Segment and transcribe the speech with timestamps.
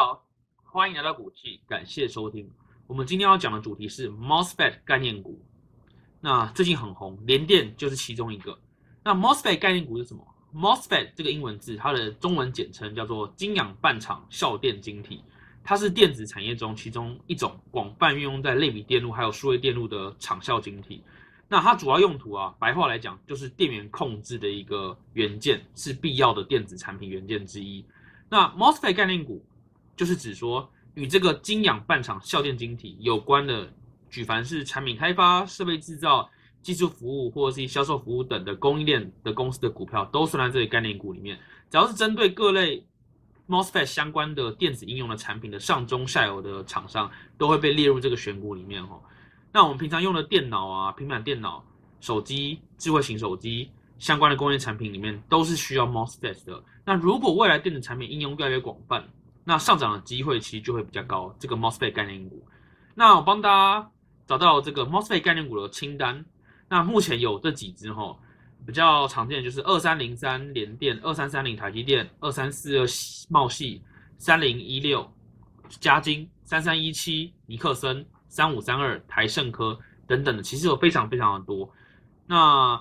[0.00, 0.24] 好，
[0.64, 2.50] 欢迎来到股气，感谢收听。
[2.86, 5.38] 我们今天要讲的主题是 MOSFET 概念股。
[6.22, 8.58] 那最近很红，联电就是其中一个。
[9.04, 15.22] 那 MOSFET 概念股是什么？MOSFET 这个英文字，它的中文简称叫做晶氧半场效电晶体，
[15.62, 21.04] 它是电子产业中其中一种广泛运用在类比电路还有数位电路的场效晶体。
[21.46, 27.84] 那它主要用途啊，白话来讲就是电源控制的一个元件，是必要的电子产品元件之一。
[28.30, 29.44] 那 MOSFET 概念股
[30.00, 33.70] 就是指说与这个晶氧半场效电晶体有关的，
[34.08, 36.26] 举凡是产品开发、设备制造、
[36.62, 41.38] 技术服务或者是销售服务等的供应链的公司的股票，都算在这里概念股里面。
[41.68, 42.82] 只要是针对各类
[43.46, 49.02] MOSFET 相关的电子应用的产品的上中下游的厂商，都会被列入这个选股里面哦。
[49.52, 51.62] 那我们平常用的电脑啊、平板电脑、
[52.00, 56.64] 手机、智慧型手机相关的工业产品里面，都是需要 MOSFET 的。
[56.86, 59.06] 那如果未来电子产品应用越来越广泛，
[59.44, 61.34] 那上涨的机会其实就会比较高。
[61.38, 62.46] 这个 MOSFET 概念股，
[62.94, 63.90] 那我帮大家
[64.26, 66.24] 找到这个 MOSFET 概念股的清单。
[66.68, 68.16] 那目前有这几只哈，
[68.66, 72.86] 比较常见的就是二三零三联电、二三三零台积电、二三四二
[73.28, 73.82] 茂系、
[74.18, 75.10] 三零一六
[75.80, 78.06] 嘉金、三三一七尼克森。
[78.32, 81.68] 三五三二台盛科等等的，其实有非常非常的多。
[82.28, 82.80] 那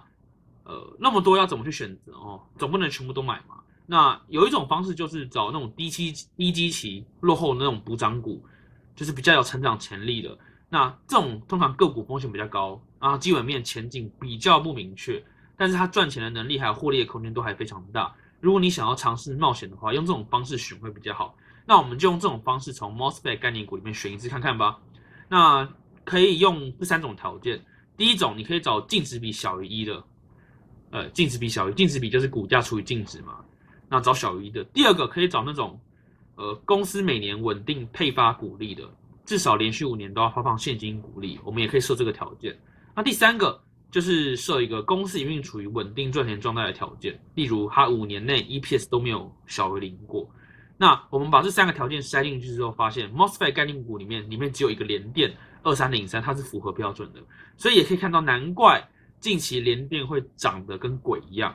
[0.64, 2.40] 呃那么多要怎么去选择哦？
[2.60, 3.56] 总不能全部都买嘛。
[3.92, 8.46] 那有一种方式就是找那种低期低基期落后那种补涨股，
[8.96, 10.38] 就是比较有成长潜力的。
[10.70, 15.24] 那这种通常个股风险比较高啊，基本面前景比较不明确，
[15.58, 18.16] 但是它赚钱的能力还有获利的空间都还非常大。
[18.40, 21.36] 如果你想要尝试冒险的话，用这种方式选会比较好。
[21.66, 24.80] 那我们就用这种方式从 MOSFET 概念股里面选一只看看吧。
[25.28, 25.68] 那
[26.06, 27.60] 可以用这三种条件。
[27.98, 30.04] 第一种，你可以找净值比小于一的，
[30.92, 33.40] 呃，净值比小于净值比就是股价除以净值嘛。
[33.90, 34.64] 那找小于一的。
[34.66, 35.80] 第二个，可以找那种，
[36.36, 38.84] 呃，公司每年稳定配发股利的，
[39.26, 42.58] 至少连续五年都要发放现金股利，我们也可以设这个条件。
[42.96, 43.62] 那第三个
[43.92, 50.30] 就是设一个公司营运处于稳定赚钱状态的条件，例如它五年内 EPS 都没有小于零过。
[50.78, 57.20] 那我们把这三个条件塞进去之后，发现 MOSFET 概念股里面里面只有一个联电二三零三，它是符合标准的，
[57.58, 58.88] 所以也可以看到，难怪
[59.20, 61.54] 近期联电会涨得跟鬼一样。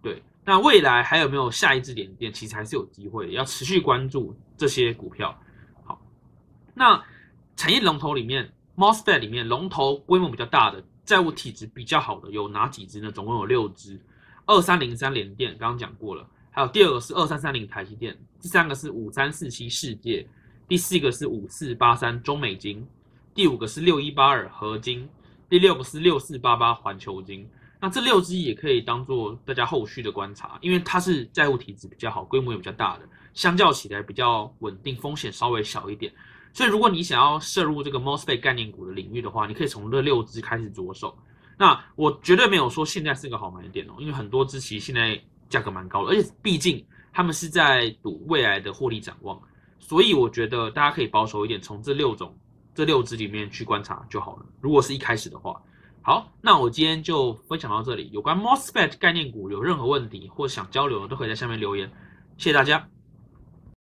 [0.00, 2.32] 对，那未来还有没有下一支联电？
[2.32, 5.40] 其实还是有机会，要持续关注这些股票。
[5.84, 6.02] 好，
[6.74, 7.00] 那
[7.54, 13.12] 产业龙头里面，MOSFET 里面龙头规模比较大的、债务体质比较好的有哪几支呢？
[13.12, 13.96] 总共有六支，
[14.44, 16.28] 二三零三联电刚刚讲过了。
[16.50, 20.26] 还有第二个是二三三零台积电，第三个是五三四七世界，
[20.66, 22.84] 第四个是五四八三中美金，
[23.32, 25.08] 第五个是六一八二合金，
[25.48, 27.48] 第六个是六四八八环球金。
[27.80, 36.12] 那这六只也可以当做大家后续的观察，因为它是债务体质比较好，规模也比较大的，相较起来比较稳定，风险稍微小一点。
[36.52, 41.16] 所以如果你想要涉入这个 MOSFET 概念股的领域的话，你可以从这六只开始着手。
[41.56, 45.20] 那我绝对没有说现在是个好买点哦，因为很多支其实现在。
[45.50, 49.36] 价格蛮高的，而且毕竟他们是在赌未来的获利展望，
[49.80, 52.32] 所以我觉得大家可以保守一点，从这六种、
[52.72, 54.46] 这六只里面去观察就好了。
[54.60, 55.60] 如果是一开始的话，
[56.02, 58.08] 好，那我今天就分享到这里。
[58.10, 61.90] 有关 MOSFET 概念股有任何问题或想交流的，都可以在下面留言。
[62.38, 62.88] 谢谢大家。